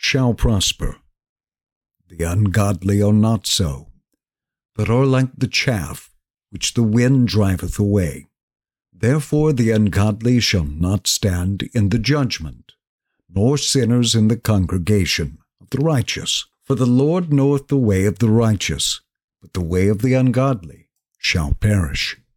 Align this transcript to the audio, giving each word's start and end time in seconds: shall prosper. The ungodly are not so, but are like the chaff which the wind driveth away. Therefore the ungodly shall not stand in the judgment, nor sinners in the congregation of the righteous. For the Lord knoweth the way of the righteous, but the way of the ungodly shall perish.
shall 0.00 0.32
prosper. 0.32 0.96
The 2.08 2.22
ungodly 2.22 3.02
are 3.02 3.12
not 3.12 3.48
so, 3.48 3.88
but 4.76 4.88
are 4.88 5.04
like 5.04 5.30
the 5.36 5.48
chaff 5.48 6.14
which 6.50 6.74
the 6.74 6.84
wind 6.84 7.26
driveth 7.26 7.78
away. 7.80 8.28
Therefore 8.92 9.52
the 9.52 9.72
ungodly 9.72 10.38
shall 10.38 10.64
not 10.64 11.08
stand 11.08 11.68
in 11.74 11.88
the 11.88 11.98
judgment, 11.98 12.72
nor 13.28 13.58
sinners 13.58 14.14
in 14.14 14.28
the 14.28 14.36
congregation 14.36 15.38
of 15.60 15.68
the 15.70 15.80
righteous. 15.80 16.46
For 16.64 16.76
the 16.76 16.86
Lord 16.86 17.32
knoweth 17.32 17.66
the 17.66 17.76
way 17.76 18.04
of 18.04 18.20
the 18.20 18.30
righteous, 18.30 19.00
but 19.40 19.52
the 19.52 19.64
way 19.64 19.88
of 19.88 20.00
the 20.00 20.14
ungodly 20.14 20.90
shall 21.18 21.54
perish. 21.54 22.18